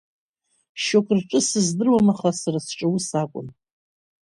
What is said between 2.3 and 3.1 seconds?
сара сҿы ус